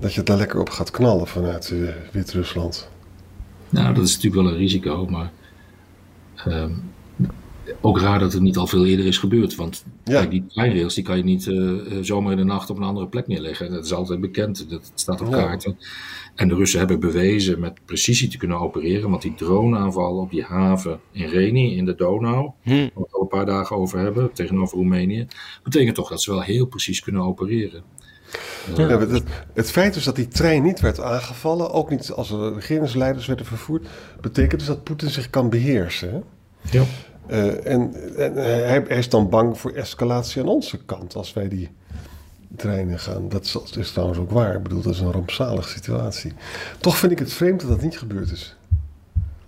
dat 0.00 0.14
je 0.14 0.22
daar 0.22 0.36
lekker 0.36 0.60
op 0.60 0.70
gaat 0.70 0.90
knallen 0.90 1.26
vanuit 1.26 1.70
eh, 1.70 1.78
Wit-Rusland? 2.12 2.88
Nou, 3.68 3.94
dat 3.94 4.04
is 4.04 4.14
natuurlijk 4.14 4.42
wel 4.42 4.52
een 4.52 4.58
risico, 4.58 5.06
maar 5.06 5.30
ehm, 6.36 6.72
ook 7.80 8.00
raar 8.00 8.18
dat 8.18 8.32
het 8.32 8.42
niet 8.42 8.56
al 8.56 8.66
veel 8.66 8.86
eerder 8.86 9.06
is 9.06 9.18
gebeurd. 9.18 9.54
Want 9.54 9.84
Ja. 10.04 10.12
kijk, 10.18 10.30
die 10.30 10.44
treinrails 10.48 10.94
die 10.94 11.04
kan 11.04 11.16
je 11.16 11.22
niet 11.24 11.46
eh, 11.46 11.56
eh, 11.70 11.78
zomaar 12.00 12.32
in 12.32 12.38
de 12.38 12.44
nacht 12.44 12.70
op 12.70 12.76
een 12.76 12.82
andere 12.82 13.08
plek 13.08 13.26
neerleggen. 13.26 13.70
Dat 13.70 13.84
is 13.84 13.92
altijd 13.92 14.20
bekend, 14.20 14.70
dat 14.70 14.90
staat 14.94 15.20
op 15.20 15.30
Ja. 15.30 15.36
kaarten. 15.36 15.76
En 16.34 16.48
de 16.48 16.54
Russen 16.54 16.78
hebben 16.78 17.00
bewezen 17.00 17.60
met 17.60 17.72
precisie 17.84 18.28
te 18.28 18.36
kunnen 18.36 18.58
opereren, 18.60 19.10
want 19.10 19.22
die 19.22 19.34
droneaanval 19.34 20.16
op 20.18 20.30
die 20.30 20.42
haven 20.42 21.00
in 21.12 21.26
Reni 21.28 21.76
in 21.76 21.84
de 21.84 21.94
Donau, 21.94 22.50
Hm. 22.62 22.70
waar 22.70 22.78
we 22.94 23.00
het 23.00 23.12
al 23.14 23.20
een 23.22 23.28
paar 23.28 23.46
dagen 23.46 23.76
over 23.76 23.98
hebben, 23.98 24.32
tegenover 24.32 24.76
Roemenië, 24.76 25.26
betekent 25.62 25.94
toch 25.94 26.08
dat 26.08 26.22
ze 26.22 26.30
wel 26.30 26.42
heel 26.42 26.66
precies 26.66 27.00
kunnen 27.00 27.22
opereren. 27.22 27.82
Ja, 28.76 28.86
het, 28.98 29.10
het- 29.10 29.44
het 29.54 29.70
feit 29.70 29.94
dus 29.94 30.04
dat 30.04 30.16
die 30.16 30.28
trein 30.28 30.62
niet 30.62 30.80
werd 30.80 31.00
aangevallen, 31.00 31.70
ook 31.72 31.90
niet 31.90 32.10
als 32.10 32.30
er 32.30 32.54
regeringsleiders 32.54 33.26
werden 33.26 33.46
vervoerd, 33.46 33.86
betekent 34.20 34.58
dus 34.60 34.68
dat 34.68 34.82
Poetin 34.84 35.10
zich 35.10 35.30
kan 35.30 35.50
beheersen. 35.50 36.10
Hè? 36.10 36.18
Ja. 36.78 36.84
Eh, 37.26 37.66
en 37.66 37.94
en 38.16 38.34
hij, 38.34 38.84
hij 38.88 38.98
is 38.98 39.08
dan 39.08 39.28
bang 39.28 39.58
voor 39.58 39.70
escalatie 39.70 40.42
aan 40.42 40.48
onze 40.48 40.78
kant 40.84 41.14
als 41.16 41.32
wij 41.32 41.48
die 41.48 41.70
treinen 42.56 42.98
gaan. 42.98 43.28
Dat 43.28 43.44
is, 43.44 43.52
dat 43.52 43.76
is 43.76 43.92
trouwens 43.92 44.18
ook 44.18 44.30
waar. 44.30 44.54
Ik 44.56 44.62
bedoel, 44.62 44.82
dat 44.82 44.92
is 44.94 45.00
een 45.00 45.12
rampzalige 45.12 45.68
situatie. 45.68 46.32
Toch 46.80 46.96
vind 46.96 47.12
ik 47.12 47.18
het 47.18 47.32
vreemd 47.32 47.60
dat 47.60 47.68
dat 47.70 47.80
niet 47.82 47.98
gebeurd 47.98 48.30
is. 48.30 48.56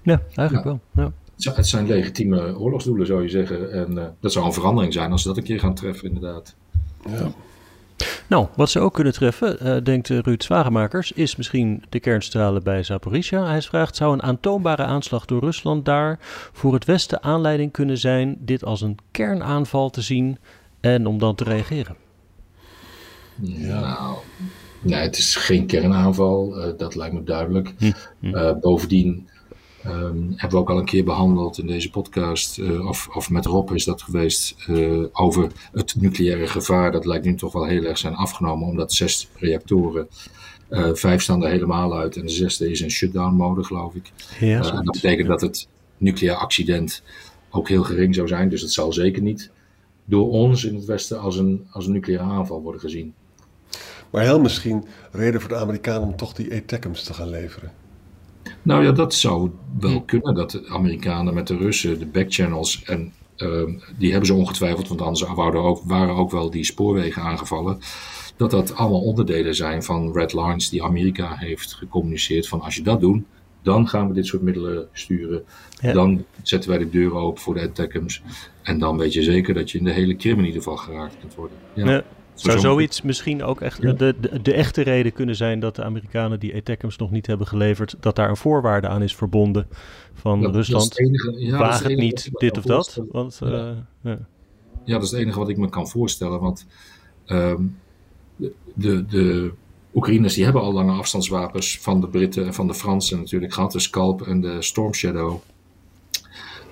Ja, 0.02 0.20
eigenlijk 0.34 0.66
Ja. 0.68 0.78
wel. 0.92 1.04
Ja. 1.04 1.12
Het 1.34 1.42
zijn- 1.44 1.56
Het 1.56 1.66
zijn 1.66 1.86
legitieme 1.86 2.58
oorlogsdoelen, 2.58 3.06
zou 3.06 3.22
je 3.22 3.28
zeggen. 3.28 3.72
En 3.72 3.98
eh, 3.98 4.04
dat 4.20 4.32
zou 4.32 4.46
een 4.46 4.52
verandering 4.52 4.92
zijn 4.92 5.12
als 5.12 5.22
ze 5.22 5.28
dat 5.28 5.36
een 5.36 5.42
keer 5.42 5.58
gaan 5.60 5.74
treffen, 5.74 6.08
inderdaad. 6.08 6.54
Ja. 7.10 7.30
Nou, 8.28 8.46
wat 8.56 8.70
ze 8.70 8.80
ook 8.80 8.94
kunnen 8.94 9.12
treffen, 9.12 9.60
eh, 9.60 9.76
denkt 9.82 10.10
eh, 10.10 10.18
Ruud 10.18 10.42
Zwagemakers, 10.42 11.12
is 11.12 11.36
misschien 11.36 11.84
de 11.88 12.00
kerncentrale 12.00 12.60
bij 12.60 12.82
Zaporizhia. 12.82 13.46
Hij 13.46 13.62
vraagt, 13.62 13.96
zou 13.96 14.12
een 14.12 14.22
aantoonbare 14.22 14.82
aanslag 14.82 15.24
door 15.24 15.40
Rusland 15.40 15.84
daar 15.84 16.18
voor 16.52 16.74
het 16.74 16.84
Westen 16.84 17.22
aanleiding 17.22 17.72
kunnen 17.72 17.98
zijn 17.98 18.36
dit 18.38 18.64
als 18.64 18.80
een 18.80 18.98
kernaanval 19.10 19.90
te 19.90 20.00
zien 20.00 20.38
en 20.80 21.06
om 21.06 21.18
dan 21.18 21.34
te 21.34 21.44
reageren? 21.44 21.96
Nou, 23.36 24.16
nee, 24.80 25.00
het 25.00 25.18
is 25.18 25.36
geen 25.36 25.66
kernaanval, 25.66 26.56
eh, 26.56 26.78
dat 26.78 26.94
lijkt 26.94 27.14
me 27.14 27.24
duidelijk. 27.24 27.74
hm. 27.78 28.34
Eh, 28.34 28.52
bovendien 28.60 29.28
ehm, 29.86 30.22
hebben 30.28 30.50
we 30.50 30.56
ook 30.56 30.70
al 30.70 30.78
een 30.78 30.84
keer 30.84 31.04
behandeld 31.04 31.58
in 31.58 31.66
deze 31.66 31.90
podcast, 31.90 32.58
eh, 32.58 32.88
of, 32.88 33.08
of 33.08 33.30
met 33.30 33.46
Rob 33.46 33.70
is 33.70 33.84
dat 33.84 34.02
geweest, 34.02 34.54
eh, 34.66 35.04
over 35.12 35.50
het 35.72 35.94
nucleaire 36.00 36.46
gevaar. 36.46 36.92
Dat 36.92 37.04
lijkt 37.04 37.24
nu 37.24 37.34
toch 37.34 37.52
wel 37.52 37.64
heel 37.64 37.84
erg 37.84 37.98
zijn 37.98 38.14
afgenomen, 38.14 38.68
omdat 38.68 38.92
zes 38.92 39.28
reactoren, 39.34 40.08
eh, 40.68 40.90
vijf 40.92 41.22
staan 41.22 41.44
er 41.44 41.50
helemaal 41.50 41.96
uit 41.96 42.16
en 42.16 42.22
de 42.22 42.32
zesde 42.32 42.70
is 42.70 42.80
in 42.80 42.90
shutdown 42.90 43.34
mode, 43.34 43.64
geloof 43.64 43.94
ik. 43.94 44.12
Ja, 44.40 44.56
en 44.56 44.84
dat 44.84 44.94
betekent 44.94 45.28
dat 45.28 45.40
het 45.40 45.68
nucleair 45.98 46.36
accident 46.36 47.02
ook 47.50 47.68
heel 47.68 47.82
gering 47.82 48.14
zou 48.14 48.28
zijn. 48.28 48.48
Dus 48.48 48.60
het 48.60 48.72
zal 48.72 48.92
zeker 48.92 49.22
niet 49.22 49.50
door 50.04 50.30
ons 50.30 50.64
in 50.64 50.74
het 50.74 50.84
Westen 50.84 51.20
als 51.20 51.36
een, 51.36 51.66
als 51.70 51.86
een 51.86 51.92
nucleaire 51.92 52.30
aanval 52.30 52.62
worden 52.62 52.80
gezien. 52.80 53.14
Maar 54.10 54.22
heel 54.22 54.40
misschien 54.40 54.84
reden 55.12 55.40
voor 55.40 55.48
de 55.48 55.56
Amerikanen 55.56 56.08
om 56.08 56.16
toch 56.16 56.32
die 56.32 56.54
ATACMS 56.54 57.02
te 57.02 57.14
gaan 57.14 57.28
leveren. 57.28 57.72
Nou 58.66 58.84
ja, 58.84 58.92
dat 58.92 59.14
zou 59.14 59.50
wel 59.80 60.02
kunnen. 60.02 60.34
Dat 60.34 60.50
de 60.50 60.68
Amerikanen 60.68 61.34
met 61.34 61.46
de 61.46 61.56
Russen, 61.56 61.98
de 61.98 62.06
backchannels, 62.06 62.82
en 62.82 63.12
ehm, 63.36 63.70
die 63.98 64.10
hebben 64.10 64.26
ze 64.26 64.34
ongetwijfeld, 64.34 64.88
want 64.88 65.00
anders 65.00 65.22
wouden 65.34 65.60
ook, 65.60 65.82
waren 65.84 66.14
ook 66.14 66.30
wel 66.30 66.50
die 66.50 66.64
spoorwegen 66.64 67.22
aangevallen. 67.22 67.78
dat 68.36 68.50
dat 68.50 68.74
allemaal 68.74 69.00
onderdelen 69.00 69.54
zijn 69.54 69.82
van 69.82 70.12
red 70.12 70.32
lines 70.32 70.68
die 70.68 70.82
Amerika 70.82 71.34
heeft 71.36 71.74
gecommuniceerd. 71.74 72.48
Van 72.48 72.60
als 72.60 72.74
je 72.74 72.82
dat 72.82 73.00
doet, 73.00 73.22
dan 73.62 73.88
gaan 73.88 74.08
we 74.08 74.14
dit 74.14 74.26
soort 74.26 74.42
middelen 74.42 74.88
sturen. 74.92 75.44
Dan 75.80 76.24
zetten 76.42 76.70
wij 76.70 76.78
de 76.78 76.90
deur 76.90 77.14
open 77.14 77.42
voor 77.42 77.54
de 77.54 77.60
attackums. 77.60 78.22
En 78.62 78.78
dan 78.78 78.98
weet 78.98 79.12
je 79.12 79.22
zeker 79.22 79.54
dat 79.54 79.70
je 79.70 79.78
in 79.78 79.84
de 79.84 79.92
hele 79.92 80.14
Krim 80.14 80.38
in 80.38 80.44
ieder 80.44 80.62
geval 80.62 80.76
geraakt 80.76 81.16
kunt 81.20 81.34
worden. 81.34 81.56
Ja. 81.74 82.04
Zou 82.36 82.58
zoiets 82.58 83.02
misschien 83.02 83.42
ook 83.42 83.60
echt 83.60 83.80
de, 83.80 83.94
de, 83.94 84.42
de, 84.42 84.52
echte 84.52 84.82
reden 84.82 85.12
kunnen 85.12 85.36
zijn 85.36 85.60
dat 85.60 85.76
de 85.76 85.84
Amerikanen 85.84 86.40
die 86.40 86.54
ATACMS 86.54 86.96
nog 86.96 87.10
niet 87.10 87.26
hebben 87.26 87.46
geleverd, 87.46 87.96
dat 88.00 88.16
daar 88.16 88.28
een 88.28 88.36
voorwaarde 88.36 88.88
aan 88.88 89.02
is 89.02 89.14
verbonden 89.14 89.66
van 90.14 90.46
Rusland? 90.52 90.94
ja, 91.38 91.58
Waag 91.58 91.82
het, 91.82 91.96
niet, 91.96 92.30
dit 92.32 92.58
of 92.58 92.64
dat. 92.64 93.00
Want, 93.10 93.38
ja. 93.40 93.46
Uh, 93.46 93.76
ja. 94.02 94.18
ja. 94.84 94.94
dat 94.94 95.02
is 95.02 95.10
het 95.10 95.20
enige 95.20 95.38
wat 95.38 95.48
ik 95.48 95.56
me 95.56 95.68
kan 95.68 95.88
voorstellen. 95.88 96.40
Want 96.40 96.66
um, 97.26 97.78
de, 98.74 99.06
de, 99.06 99.52
Oekraïners 99.94 100.34
die 100.34 100.44
hebben 100.44 100.62
al 100.62 100.72
lange 100.72 100.92
afstandswapens 100.92 101.78
van 101.78 102.00
de 102.00 102.08
Britten 102.08 102.46
en 102.46 102.54
van 102.54 102.66
de 102.66 102.74
Fransen 102.74 103.18
natuurlijk 103.18 103.52
gehad. 103.52 103.72
De 103.72 103.78
Scalp 103.78 104.22
en 104.22 104.40
de 104.40 104.62
Storm 104.62 104.94
Shadow. 104.94 105.40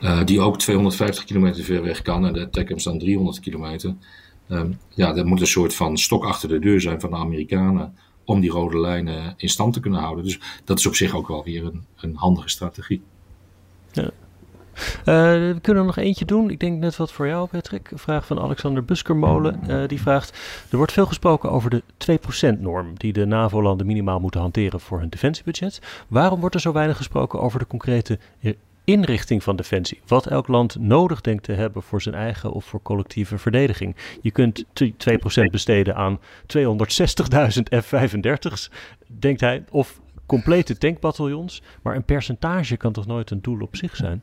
Uh, 0.01 0.25
die 0.25 0.41
ook 0.41 0.59
250 0.59 1.25
kilometer 1.25 1.65
ver 1.65 1.83
weg 1.83 2.03
kan 2.03 2.27
en 2.27 2.33
de 2.33 2.41
ATACMS 2.41 2.85
dan 2.85 2.99
300 2.99 3.41
kilometer. 3.41 3.95
Um, 4.49 4.79
ja, 4.89 5.17
er 5.17 5.27
moet 5.27 5.41
een 5.41 5.47
soort 5.47 5.75
van 5.75 5.99
stok 5.99 6.25
achter 6.25 6.49
de 6.49 6.59
deur 6.59 6.81
zijn 6.81 7.01
van 7.01 7.11
de 7.11 7.17
Amerikanen 7.17 7.95
om 8.25 8.41
die 8.41 8.51
rode 8.51 8.79
lijnen 8.79 9.35
in 9.37 9.49
stand 9.49 9.73
te 9.73 9.81
kunnen 9.81 10.01
houden. 10.01 10.25
Dus 10.25 10.41
dat 10.65 10.79
is 10.79 10.87
op 10.87 10.95
zich 10.95 11.15
ook 11.15 11.29
wel 11.29 11.45
weer 11.45 11.65
een, 11.65 11.85
een 11.97 12.17
handige 12.17 12.49
strategie. 12.49 13.03
Ja. 13.93 14.11
Uh, 14.99 15.15
we 15.53 15.59
kunnen 15.63 15.83
er 15.83 15.89
nog 15.89 15.97
eentje 15.97 16.25
doen. 16.25 16.51
Ik 16.51 16.61
denk 16.61 16.79
net 16.79 16.97
wat 16.97 17.13
voor 17.13 17.27
jou, 17.27 17.49
Patrick. 17.49 17.91
Een 17.91 17.99
vraag 17.99 18.27
van 18.27 18.41
Alexander 18.41 18.85
Buskermolen. 18.85 19.61
Uh, 19.69 19.89
die 19.89 20.01
vraagt: 20.01 20.39
Er 20.71 20.77
wordt 20.77 20.93
veel 20.93 21.07
gesproken 21.07 21.51
over 21.51 21.71
de 21.71 21.83
2%-norm 22.53 22.93
die 22.97 23.13
de 23.13 23.25
NAVO-landen 23.25 23.87
minimaal 23.87 24.21
moeten 24.21 24.41
hanteren 24.41 24.81
voor 24.81 24.99
hun 24.99 25.09
defensiebudget. 25.09 25.81
Waarom 26.09 26.41
wordt 26.41 26.55
er 26.55 26.61
zo 26.61 26.73
weinig 26.73 26.97
gesproken 26.97 27.41
over 27.41 27.59
de 27.59 27.67
concrete 27.67 28.19
inrichting 28.85 29.43
van 29.43 29.57
defensie. 29.57 30.01
Wat 30.07 30.27
elk 30.27 30.49
land 30.49 30.79
nodig 30.79 31.21
denkt 31.21 31.45
te 31.45 31.53
hebben 31.53 31.83
voor 31.83 32.03
zijn 32.03 32.15
eigen 32.15 32.53
of 32.53 32.65
voor 32.65 32.83
collectieve 32.83 33.39
verdediging. 33.39 33.97
Je 34.21 34.31
kunt 34.31 34.65
2% 34.65 34.65
besteden 35.51 35.97
aan 35.97 36.19
260.000 36.19 36.63
F-35's, 37.83 38.71
denkt 39.19 39.41
hij, 39.41 39.65
of 39.71 40.01
complete 40.27 40.79
tankbataljons. 40.79 41.63
Maar 41.83 41.97
een 41.97 42.05
percentage 42.05 42.77
kan 42.77 42.93
toch 42.93 43.07
nooit 43.07 43.31
een 43.31 43.43
doel 43.43 43.61
op 43.61 43.77
zich 43.77 43.97
zijn? 43.97 44.23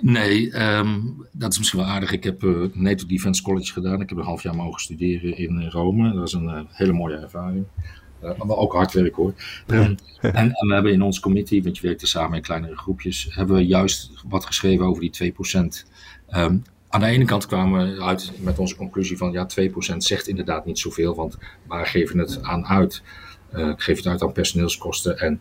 Nee, 0.00 0.62
um, 0.76 1.26
dat 1.32 1.52
is 1.52 1.58
misschien 1.58 1.80
wel 1.80 1.88
aardig. 1.88 2.12
Ik 2.12 2.24
heb 2.24 2.42
uh, 2.42 2.66
NATO 2.72 3.06
Defense 3.06 3.42
College 3.42 3.72
gedaan. 3.72 4.00
Ik 4.00 4.08
heb 4.08 4.18
een 4.18 4.24
half 4.24 4.42
jaar 4.42 4.56
mogen 4.56 4.80
studeren 4.80 5.36
in 5.36 5.60
uh, 5.60 5.68
Rome. 5.70 6.08
Dat 6.08 6.18
was 6.18 6.32
een 6.32 6.44
uh, 6.44 6.60
hele 6.68 6.92
mooie 6.92 7.16
ervaring. 7.16 7.64
Uh, 8.24 8.42
maar 8.42 8.56
ook 8.56 8.72
hard 8.72 8.92
werk 8.92 9.14
hoor. 9.14 9.32
en, 9.66 9.98
en, 10.20 10.54
we 10.58 10.72
hebben 10.72 10.92
in 10.92 11.02
ons 11.02 11.20
committee, 11.20 11.62
want 11.62 11.76
je 11.78 11.86
werkt 11.86 12.02
er 12.02 12.08
samen 12.08 12.36
in 12.36 12.42
kleinere 12.42 12.76
groepjes, 12.76 13.28
hebben 13.30 13.56
we 13.56 13.66
juist 13.66 14.10
wat 14.28 14.44
geschreven 14.44 14.86
over 14.86 15.00
die 15.00 15.32
2%. 15.32 15.34
Um, 15.56 15.72
ehm, 16.28 16.56
aan 16.88 17.00
de 17.00 17.06
ene 17.06 17.24
kant 17.24 17.46
kwamen 17.46 17.94
we 17.94 18.02
uit 18.02 18.32
met 18.40 18.58
onze 18.58 18.76
conclusie 18.76 19.16
van 19.16 19.32
ja, 19.32 19.46
2% 19.46 19.96
zegt 19.96 20.28
inderdaad 20.28 20.64
niet 20.64 20.78
zoveel, 20.78 21.14
want 21.14 21.38
waar 21.66 21.86
geven 21.86 22.18
het 22.18 22.42
aan 22.42 22.66
uit? 22.66 23.02
Uh, 23.54 23.72
geef 23.76 23.96
het 23.96 24.06
uit 24.06 24.22
aan 24.22 24.32
personeelskosten 24.32 25.18
en 25.18 25.40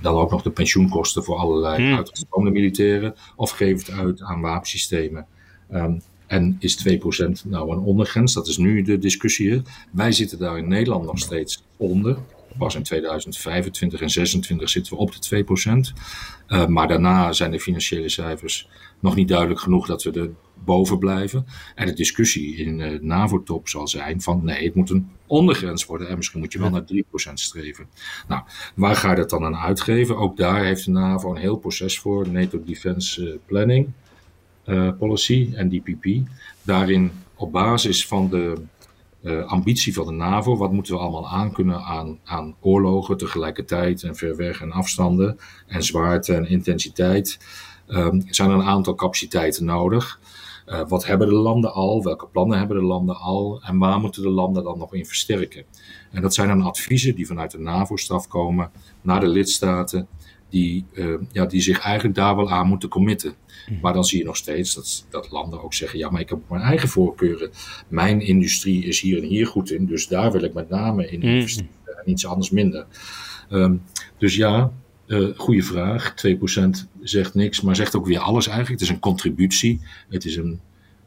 dan 0.00 0.14
ook 0.14 0.30
nog 0.30 0.42
de 0.42 0.50
pensioenkosten 0.50 1.24
voor 1.24 1.36
allerlei 1.36 1.82
hmm. 1.82 1.96
uitgestroomde 1.96 2.50
militairen, 2.50 3.14
of 3.34 3.50
geef 3.50 3.86
het 3.86 3.96
uit 3.96 4.22
aan 4.22 4.40
wapensystemen. 4.40 5.26
Um, 5.72 6.02
en 6.26 6.56
is 6.58 6.88
2% 6.88 6.90
nou 7.44 7.72
een 7.72 7.78
ondergrens? 7.78 8.32
Dat 8.32 8.46
is 8.46 8.56
nu 8.56 8.82
de 8.82 8.98
discussie. 8.98 9.62
Wij 9.92 10.12
zitten 10.12 10.38
daar 10.38 10.58
in 10.58 10.68
Nederland 10.68 11.04
nog 11.04 11.18
steeds 11.18 11.64
onder. 11.76 12.18
Pas 12.58 12.74
in 12.74 12.82
2025 12.82 14.00
en 14.00 14.06
2026 14.06 14.68
zitten 14.68 14.92
we 14.92 14.98
op 14.98 15.12
de 15.20 15.44
2%. 15.90 15.94
Uh, 16.48 16.66
maar 16.66 16.88
daarna 16.88 17.32
zijn 17.32 17.50
de 17.50 17.60
financiële 17.60 18.08
cijfers 18.08 18.68
nog 19.00 19.14
niet 19.14 19.28
duidelijk 19.28 19.60
genoeg 19.60 19.86
dat 19.86 20.02
we 20.02 20.10
er 20.10 20.30
boven 20.64 20.98
blijven. 20.98 21.46
En 21.74 21.86
de 21.86 21.92
discussie 21.92 22.56
in 22.56 22.78
de 22.78 22.98
NAVO-top 23.02 23.68
zal 23.68 23.88
zijn 23.88 24.20
van 24.20 24.44
nee, 24.44 24.64
het 24.64 24.74
moet 24.74 24.90
een 24.90 25.10
ondergrens 25.26 25.86
worden 25.86 26.08
en 26.08 26.16
misschien 26.16 26.40
moet 26.40 26.52
je 26.52 26.58
wel 26.58 26.70
naar 26.70 26.84
3% 26.94 27.32
streven. 27.34 27.86
Nou, 28.28 28.42
waar 28.74 28.96
ga 28.96 29.10
je 29.10 29.16
dat 29.16 29.30
dan 29.30 29.44
aan 29.44 29.56
uitgeven? 29.56 30.16
Ook 30.16 30.36
daar 30.36 30.64
heeft 30.64 30.84
de 30.84 30.90
NAVO 30.90 31.30
een 31.30 31.40
heel 31.40 31.56
proces 31.56 31.98
voor, 31.98 32.28
NATO 32.30 32.62
Defense 32.64 33.38
Planning 33.46 33.86
uh, 33.86 33.92
Policy, 34.98 35.54
NDPP. 35.54 36.28
Daarin 36.62 37.10
op 37.34 37.52
basis 37.52 38.06
van 38.06 38.28
de 38.28 38.54
uh, 39.22 39.44
ambitie 39.44 39.94
van 39.94 40.06
de 40.06 40.12
NAVO, 40.12 40.56
wat 40.56 40.72
moeten 40.72 40.94
we 40.94 41.00
allemaal 41.00 41.28
aankunnen 41.28 41.82
aan, 41.82 42.18
aan 42.24 42.54
oorlogen 42.60 43.16
tegelijkertijd 43.16 44.02
en 44.02 44.16
ver 44.16 44.36
weg 44.36 44.60
en 44.60 44.72
afstanden 44.72 45.38
en 45.66 45.82
zwaarte 45.82 46.34
en 46.34 46.48
intensiteit, 46.48 47.38
um, 47.88 48.22
zijn 48.26 48.50
er 48.50 48.56
een 48.56 48.62
aantal 48.62 48.94
capaciteiten 48.94 49.64
nodig. 49.64 50.20
Uh, 50.68 50.88
wat 50.88 51.06
hebben 51.06 51.28
de 51.28 51.34
landen 51.34 51.72
al? 51.72 52.02
Welke 52.02 52.26
plannen 52.26 52.58
hebben 52.58 52.76
de 52.76 52.82
landen 52.82 53.16
al? 53.16 53.62
En 53.62 53.78
waar 53.78 54.00
moeten 54.00 54.22
de 54.22 54.28
landen 54.28 54.64
dan 54.64 54.78
nog 54.78 54.94
in 54.94 55.06
versterken? 55.06 55.64
En 56.10 56.22
dat 56.22 56.34
zijn 56.34 56.48
dan 56.48 56.62
adviezen 56.62 57.14
die 57.14 57.26
vanuit 57.26 57.50
de 57.50 57.58
NAVO-staf 57.58 58.28
komen 58.28 58.70
naar 59.02 59.20
de 59.20 59.28
lidstaten, 59.28 60.08
die, 60.48 60.84
uh, 60.92 61.14
ja, 61.32 61.46
die 61.46 61.60
zich 61.60 61.78
eigenlijk 61.78 62.16
daar 62.16 62.36
wel 62.36 62.50
aan 62.50 62.68
moeten 62.68 62.88
committen. 62.88 63.34
Mhm. 63.68 63.80
Maar 63.80 63.92
dan 63.92 64.04
zie 64.04 64.18
je 64.18 64.24
nog 64.24 64.36
steeds 64.36 64.74
dat, 64.74 65.06
dat 65.10 65.30
landen 65.30 65.62
ook 65.62 65.74
zeggen: 65.74 65.98
ja, 65.98 66.10
maar 66.10 66.20
ik 66.20 66.28
heb 66.28 66.38
mijn 66.48 66.62
eigen 66.62 66.88
voorkeuren. 66.88 67.50
Mijn 67.88 68.20
industrie 68.20 68.84
is 68.84 69.00
hier 69.00 69.22
en 69.22 69.28
hier 69.28 69.46
goed 69.46 69.70
in, 69.70 69.86
dus 69.86 70.08
daar 70.08 70.32
wil 70.32 70.42
ik 70.42 70.54
met 70.54 70.68
name 70.68 71.10
in 71.10 71.18
mhm. 71.18 71.28
investeren 71.28 71.98
en 72.04 72.10
iets 72.10 72.26
anders 72.26 72.50
minder. 72.50 72.86
Um, 73.50 73.82
dus 74.18 74.36
ja, 74.36 74.72
uh, 75.06 75.28
goede 75.36 75.62
vraag. 75.62 76.14
2% 76.26 76.88
zegt 77.02 77.34
niks, 77.34 77.60
maar 77.60 77.76
zegt 77.76 77.96
ook 77.96 78.06
weer 78.06 78.18
alles 78.18 78.46
eigenlijk. 78.46 78.80
Het 78.80 78.88
is 78.88 78.94
een 78.94 79.00
contributie. 79.00 79.80
Het 80.08 80.24
is 80.24 80.36
een 80.36 80.60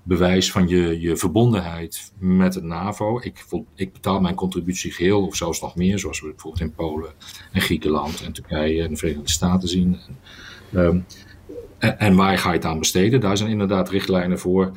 bewijs 0.04 0.52
van 0.52 0.68
je, 0.68 1.00
je 1.00 1.18
verbondenheid 1.18 2.12
met 2.18 2.56
het 2.56 2.64
NAVO. 2.64 3.20
Ik, 3.24 3.46
ik 3.76 3.94
betaal 3.94 4.20
mijn 4.20 4.36
contributie 4.36 4.92
geheel, 4.92 5.26
of 5.26 5.36
zelfs 5.36 5.62
nog 5.62 5.76
meer, 5.76 6.00
zoals 6.00 6.22
we 6.22 6.30
bijvoorbeeld 6.30 6.64
in 6.64 6.74
Polen 6.74 7.12
en 7.52 7.62
Griekenland 7.62 8.22
en 8.22 8.32
Turkije 8.32 8.84
en 8.84 8.90
de 8.90 8.96
Verenigde 8.96 9.30
Staten 9.30 9.70
zien. 9.70 10.00
En, 10.72 11.06
en, 11.80 12.16
waar 12.16 12.38
ga 12.38 12.50
je 12.50 12.56
het 12.56 12.66
aan 12.66 12.80
besteden? 12.80 13.20
Daar 13.20 13.38
zijn 13.38 13.50
inderdaad 13.50 13.90
richtlijnen 13.90 14.40
voor. 14.40 14.72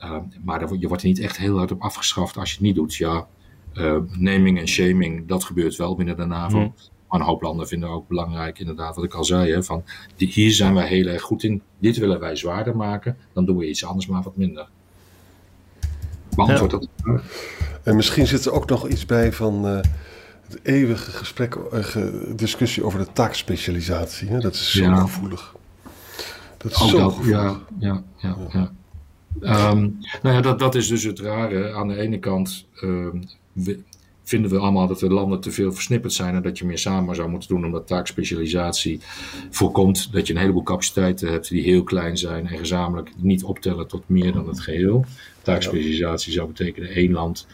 Uh, 0.00 0.16
maar 0.44 0.74
je 0.78 0.88
wordt 0.88 1.02
er 1.02 1.08
niet 1.08 1.20
echt 1.20 1.36
heel 1.36 1.56
hard 1.56 1.72
op 1.72 1.80
afgeschaft 1.80 2.36
als 2.36 2.50
je 2.50 2.56
het 2.56 2.64
niet 2.64 2.74
doet. 2.74 2.94
Ja, 2.94 3.26
uh, 3.74 3.96
naming 4.18 4.58
en 4.58 4.68
shaming, 4.68 5.26
dat 5.26 5.44
gebeurt 5.44 5.76
wel 5.76 5.96
binnen 5.96 6.16
de 6.16 6.24
NAVO. 6.24 6.58
Hmm. 6.58 6.74
Maar 7.16 7.26
een 7.26 7.32
hoop 7.32 7.42
landen 7.42 7.68
vinden 7.68 7.88
ook 7.88 8.08
belangrijk, 8.08 8.58
inderdaad, 8.58 8.96
wat 8.96 9.04
ik 9.04 9.14
al 9.14 9.24
zei. 9.24 9.52
Hè, 9.52 9.62
van, 9.62 9.84
die, 10.16 10.28
hier 10.28 10.52
zijn 10.52 10.74
wij 10.74 10.86
heel 10.86 11.06
erg 11.06 11.22
goed 11.22 11.42
in. 11.42 11.62
Dit 11.78 11.96
willen 11.96 12.20
wij 12.20 12.36
zwaarder 12.36 12.76
maken. 12.76 13.16
Dan 13.32 13.44
doen 13.44 13.56
we 13.56 13.68
iets 13.68 13.84
anders, 13.84 14.06
maar 14.06 14.22
wat 14.22 14.36
minder. 14.36 14.68
Beantwoord 16.36 16.70
ja. 16.70 16.78
dat? 16.78 17.22
En 17.82 17.96
misschien 17.96 18.26
zit 18.26 18.44
er 18.44 18.52
ook 18.52 18.68
nog 18.68 18.88
iets 18.88 19.06
bij 19.06 19.32
van... 19.32 19.66
Uh, 19.66 19.80
het 20.48 20.58
eeuwige 20.62 21.10
gesprek, 21.10 21.54
uh, 21.54 22.06
discussie 22.36 22.84
over 22.84 22.98
de 22.98 23.12
taakspecialisatie. 23.12 24.28
Hè? 24.28 24.38
Dat 24.38 24.54
is 24.54 24.72
zo 24.72 24.82
ja. 24.82 24.96
gevoelig. 24.96 25.54
Dat 26.56 26.70
is 26.70 26.88
zo 26.88 26.98
dat, 26.98 27.16
ja, 27.22 27.60
ja, 27.78 28.02
ja, 28.16 28.36
ja. 28.52 29.70
Um, 29.70 29.98
nou 30.22 30.34
ja, 30.34 30.40
dat, 30.40 30.58
dat 30.58 30.74
is 30.74 30.88
dus 30.88 31.02
het 31.02 31.18
rare. 31.20 31.72
Aan 31.72 31.88
de 31.88 31.96
ene 31.96 32.18
kant 32.18 32.66
um, 32.82 33.24
we, 33.52 33.82
vinden 34.26 34.50
we 34.50 34.58
allemaal 34.58 34.86
dat 34.86 34.98
de 34.98 35.08
landen 35.08 35.40
te 35.40 35.50
veel 35.50 35.72
versnipperd 35.72 36.12
zijn 36.12 36.34
en 36.34 36.42
dat 36.42 36.58
je 36.58 36.64
meer 36.64 36.78
samen 36.78 37.14
zou 37.14 37.28
moeten 37.28 37.48
doen, 37.48 37.64
omdat 37.64 37.86
taakspecialisatie 37.86 39.00
voorkomt 39.50 40.12
dat 40.12 40.26
je 40.26 40.34
een 40.34 40.40
heleboel 40.40 40.62
capaciteiten 40.62 41.30
hebt 41.30 41.48
die 41.48 41.62
heel 41.62 41.82
klein 41.82 42.16
zijn 42.16 42.46
en 42.46 42.58
gezamenlijk 42.58 43.10
niet 43.16 43.44
optellen 43.44 43.88
tot 43.88 44.08
meer 44.08 44.32
dan 44.32 44.48
het 44.48 44.60
geheel. 44.60 45.04
Taakspecialisatie 45.42 46.32
zou 46.32 46.46
betekenen 46.46 46.90
één 46.90 47.12
land 47.12 47.46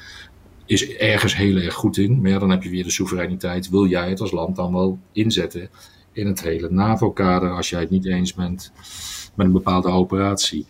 is 0.67 0.97
ergens 0.97 1.37
heel 1.37 1.57
erg 1.57 1.75
goed 1.75 1.97
in, 1.97 2.21
maar 2.21 2.39
dan 2.39 2.51
heb 2.51 2.63
je 2.63 2.71
weer 2.71 2.85
de 2.85 2.91
soevereiniteit. 2.91 3.71
Wil 3.71 3.87
jij 3.87 4.09
het 4.09 4.21
als 4.21 4.31
land 4.31 4.57
dan 4.57 4.73
wel 4.73 4.99
inzetten 5.13 5.69
in 6.13 6.27
het 6.27 6.43
hele 6.43 6.71
NAVO-kader 6.71 7.51
als 7.51 7.71
jij 7.71 7.81
het 7.81 7.91
niet 7.91 8.07
eens 8.07 8.35
bent 8.35 8.73
met 9.35 9.47
een 9.47 9.53
bepaalde 9.53 9.89
operatie. 9.89 10.67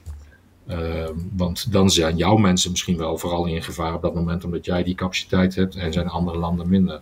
Uh, 0.72 1.08
want 1.36 1.72
dan 1.72 1.90
zijn 1.90 2.16
jouw 2.16 2.36
mensen 2.36 2.70
misschien 2.70 2.96
wel 2.96 3.18
vooral 3.18 3.46
in 3.46 3.62
gevaar 3.62 3.94
op 3.94 4.02
dat 4.02 4.14
moment 4.14 4.44
omdat 4.44 4.64
jij 4.64 4.82
die 4.82 4.94
capaciteit 4.94 5.54
hebt 5.54 5.76
en 5.76 5.92
zijn 5.92 6.08
andere 6.08 6.38
landen 6.38 6.68
minder. 6.68 7.00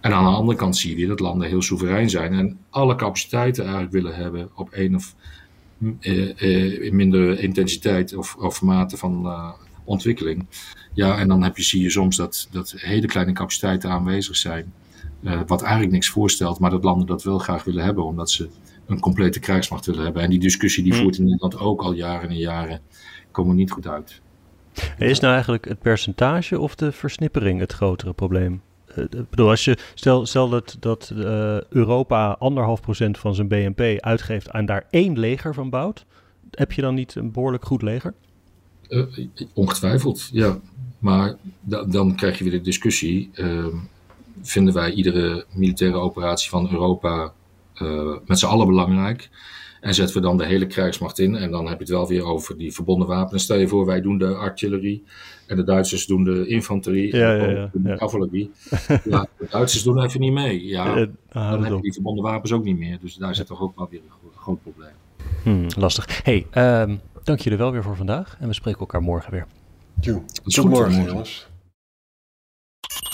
En 0.00 0.12
aan 0.12 0.24
de 0.24 0.30
andere 0.30 0.58
kant 0.58 0.76
zie 0.76 0.98
je 0.98 1.06
dat 1.06 1.20
landen 1.20 1.48
heel 1.48 1.62
soeverein 1.62 2.10
zijn 2.10 2.32
en 2.32 2.58
alle 2.70 2.94
capaciteiten 2.94 3.62
eigenlijk 3.62 3.92
willen 3.92 4.14
hebben 4.14 4.50
op 4.54 4.70
één 4.70 4.94
of 4.94 5.14
uh, 6.00 6.42
uh, 6.42 6.92
mindere 6.92 7.40
intensiteit 7.40 8.16
of, 8.16 8.36
of 8.36 8.62
mate 8.62 8.96
van 8.96 9.26
uh, 9.26 9.50
ontwikkeling. 9.84 10.46
Ja, 10.94 11.18
en 11.18 11.28
dan 11.28 11.42
heb 11.42 11.56
je, 11.56 11.62
zie 11.62 11.82
je 11.82 11.90
soms 11.90 12.16
dat, 12.16 12.48
dat 12.50 12.74
hele 12.76 13.06
kleine 13.06 13.32
capaciteiten 13.32 13.90
aanwezig 13.90 14.36
zijn. 14.36 14.72
Wat 15.46 15.62
eigenlijk 15.62 15.92
niks 15.92 16.08
voorstelt, 16.08 16.58
maar 16.58 16.70
dat 16.70 16.84
landen 16.84 17.06
dat 17.06 17.22
wel 17.22 17.38
graag 17.38 17.64
willen 17.64 17.84
hebben, 17.84 18.04
omdat 18.04 18.30
ze 18.30 18.48
een 18.90 19.00
complete 19.00 19.40
krijgsmacht 19.40 19.86
willen 19.86 20.04
hebben. 20.04 20.22
En 20.22 20.30
die 20.30 20.38
discussie 20.38 20.82
die 20.82 20.92
hmm. 20.92 21.02
voert 21.02 21.18
in 21.18 21.24
Nederland 21.24 21.58
ook 21.58 21.82
al 21.82 21.92
jaren 21.92 22.28
en 22.28 22.36
jaren, 22.36 22.80
komen 23.30 23.56
niet 23.56 23.70
goed 23.70 23.86
uit. 23.86 24.20
Is 24.98 25.20
nou 25.20 25.32
eigenlijk 25.32 25.68
het 25.68 25.78
percentage 25.78 26.58
of 26.58 26.74
de 26.74 26.92
versnippering 26.92 27.60
het 27.60 27.72
grotere 27.72 28.12
probleem? 28.12 28.62
Uh, 28.96 29.04
ik 29.04 29.30
bedoel, 29.30 29.48
als 29.48 29.64
je, 29.64 29.76
stel, 29.94 30.26
stel 30.26 30.48
dat, 30.48 30.76
dat 30.80 31.12
uh, 31.14 31.60
Europa 31.60 32.36
anderhalf 32.38 32.80
procent 32.80 33.18
van 33.18 33.34
zijn 33.34 33.48
BNP 33.48 34.00
uitgeeft 34.00 34.50
en 34.50 34.66
daar 34.66 34.86
één 34.90 35.18
leger 35.18 35.54
van 35.54 35.70
bouwt, 35.70 36.06
heb 36.50 36.72
je 36.72 36.82
dan 36.82 36.94
niet 36.94 37.14
een 37.14 37.32
behoorlijk 37.32 37.64
goed 37.64 37.82
leger? 37.82 38.14
Uh, 38.88 39.06
ongetwijfeld, 39.52 40.28
ja. 40.32 40.58
Maar 40.98 41.36
da 41.60 41.84
dan 41.84 42.14
krijg 42.14 42.38
je 42.38 42.44
weer 42.44 42.52
de 42.52 42.60
discussie. 42.60 43.30
Ehm, 43.34 43.76
vinden 44.42 44.74
wij 44.74 44.92
iedere 44.92 45.46
militaire 45.52 45.96
operatie 45.96 46.50
van 46.50 46.70
Europa 46.70 47.32
met 48.26 48.38
z'n 48.38 48.46
allen 48.46 48.66
belangrijk? 48.66 49.30
En 49.80 49.94
zetten 49.94 50.16
we 50.16 50.22
dan 50.22 50.36
de 50.36 50.46
hele 50.46 50.66
krijgsmacht 50.66 51.18
in. 51.18 51.34
En 51.34 51.50
dan 51.50 51.68
heb 51.68 51.74
je 51.78 51.84
het 51.84 51.92
wel 51.92 52.08
weer 52.08 52.24
over 52.24 52.56
die 52.58 52.72
verbonden 52.72 53.08
wapens. 53.08 53.42
Stel 53.42 53.56
je 53.56 53.68
voor, 53.68 53.86
wij 53.86 54.00
doen 54.00 54.18
de 54.18 54.34
artillerie. 54.34 55.04
En 55.46 55.56
de 55.56 55.64
Duitsers 55.64 56.06
doen 56.06 56.24
de 56.24 56.46
infanterie. 56.46 57.16
Ja, 57.16 57.36
en 57.36 57.54
ja, 57.54 57.70
de 57.72 57.96
cavalerie. 57.96 58.50
Ja, 59.04 59.26
de 59.38 59.46
Duitsers 59.50 59.82
doen 59.82 60.02
even 60.02 60.20
niet 60.20 60.32
mee. 60.32 60.66
Ja, 60.66 60.94
dan 61.32 61.64
heb 61.64 61.72
je 61.72 61.80
die 61.80 61.92
verbonden 61.92 62.24
wapens 62.24 62.52
ook 62.52 62.64
niet 62.64 62.78
meer. 62.78 62.98
Dus 63.00 63.14
daar 63.14 63.34
zit 63.34 63.46
toch 63.46 63.60
ook 63.60 63.76
wel 63.76 63.88
weer 63.90 64.00
een 64.00 64.30
groot 64.36 64.62
probleem. 64.62 64.92
Hmm, 65.42 65.66
lastig. 65.76 66.24
hey, 66.24 66.46
um, 66.82 67.00
dank 67.24 67.40
jullie 67.40 67.58
wel 67.58 67.72
weer 67.72 67.82
voor 67.82 67.96
vandaag. 67.96 68.36
En 68.40 68.48
we 68.48 68.54
spreken 68.54 68.80
elkaar 68.80 69.02
morgen 69.02 69.32
weer. 69.32 69.46
Tot 70.44 70.64
morgen, 70.64 71.04
jongens. 71.04 71.49